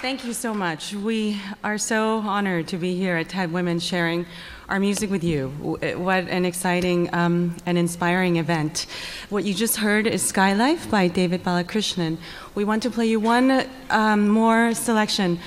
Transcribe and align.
Thank 0.00 0.24
you 0.24 0.32
so 0.32 0.54
much. 0.54 0.94
We 0.94 1.38
are 1.62 1.76
so 1.76 2.20
honored 2.20 2.68
to 2.68 2.78
be 2.78 2.96
here 2.96 3.18
at 3.18 3.28
TED 3.28 3.52
Women 3.52 3.78
sharing 3.78 4.24
our 4.66 4.80
music 4.80 5.10
with 5.10 5.22
you. 5.22 5.50
What 5.50 6.26
an 6.26 6.46
exciting 6.46 7.12
um, 7.12 7.54
and 7.66 7.76
inspiring 7.76 8.36
event. 8.36 8.86
What 9.28 9.44
you 9.44 9.52
just 9.52 9.76
heard 9.76 10.06
is 10.06 10.26
Sky 10.26 10.54
Life 10.54 10.90
by 10.90 11.08
David 11.08 11.44
Balakrishnan. 11.44 12.16
We 12.54 12.64
want 12.64 12.82
to 12.84 12.90
play 12.90 13.08
you 13.08 13.20
one 13.20 13.66
um, 13.90 14.26
more 14.30 14.72
selection 14.72 15.38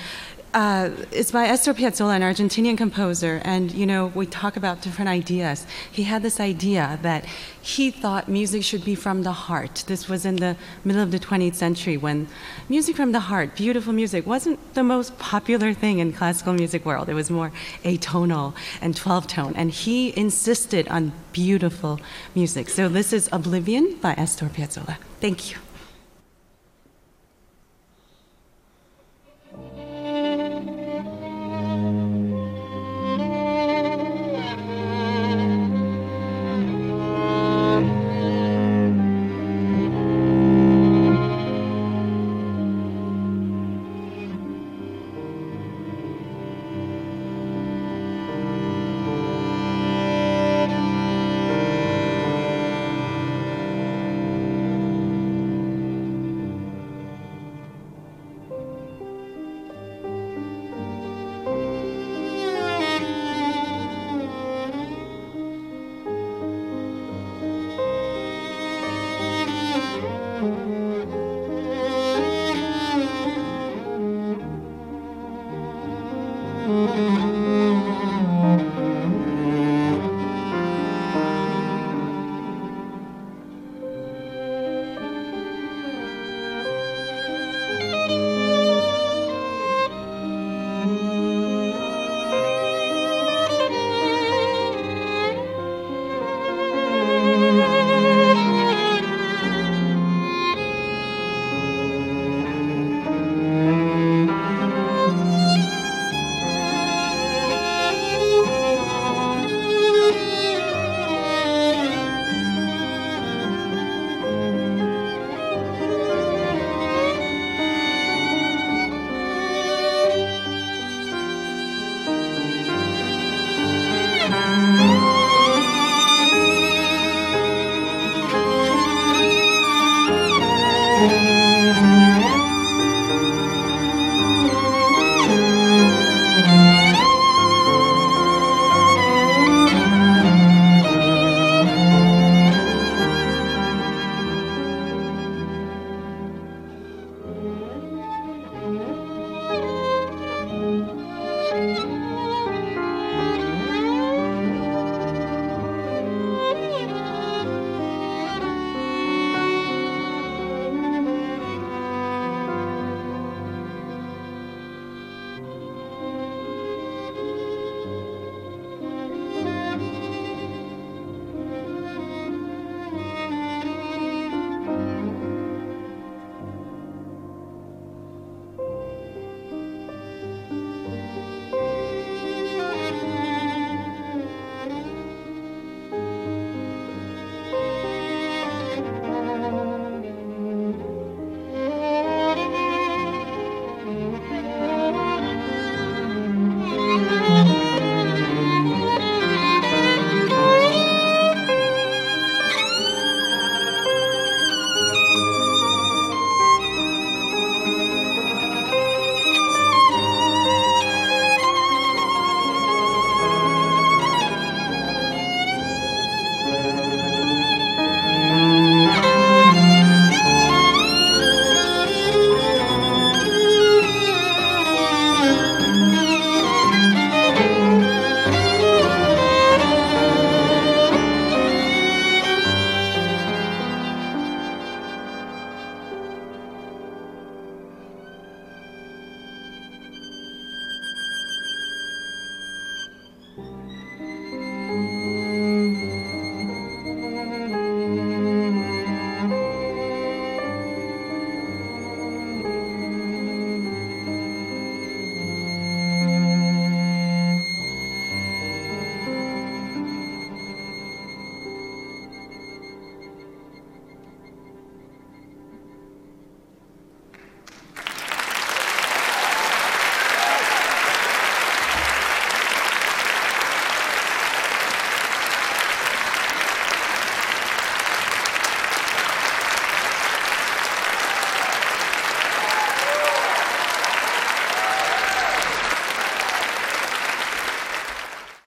uh, 0.54 0.90
it's 1.10 1.32
by 1.32 1.46
Astor 1.46 1.74
Piazzolla, 1.74 2.14
an 2.14 2.22
Argentinian 2.22 2.78
composer, 2.78 3.42
and 3.44 3.72
you 3.72 3.84
know 3.84 4.06
we 4.14 4.24
talk 4.24 4.56
about 4.56 4.80
different 4.82 5.08
ideas. 5.08 5.66
He 5.90 6.04
had 6.04 6.22
this 6.22 6.38
idea 6.38 6.98
that 7.02 7.24
he 7.60 7.90
thought 7.90 8.28
music 8.28 8.62
should 8.62 8.84
be 8.84 8.94
from 8.94 9.24
the 9.24 9.32
heart. 9.32 9.82
This 9.88 10.08
was 10.08 10.24
in 10.24 10.36
the 10.36 10.56
middle 10.84 11.02
of 11.02 11.10
the 11.10 11.18
20th 11.18 11.56
century 11.56 11.96
when 11.96 12.28
music 12.68 12.94
from 12.94 13.10
the 13.10 13.20
heart, 13.20 13.56
beautiful 13.56 13.92
music, 13.92 14.26
wasn't 14.26 14.58
the 14.74 14.84
most 14.84 15.18
popular 15.18 15.74
thing 15.74 15.98
in 15.98 16.12
classical 16.12 16.52
music 16.52 16.86
world. 16.86 17.08
It 17.08 17.14
was 17.14 17.30
more 17.30 17.50
atonal 17.82 18.54
and 18.80 18.96
12 18.96 19.26
tone, 19.26 19.54
and 19.56 19.72
he 19.72 20.16
insisted 20.16 20.86
on 20.86 21.12
beautiful 21.32 22.00
music. 22.36 22.68
So 22.68 22.88
this 22.88 23.12
is 23.12 23.28
Oblivion 23.32 23.96
by 24.00 24.12
Astor 24.12 24.46
Piazzolla. 24.46 24.98
Thank 25.20 25.50
you. 25.50 25.63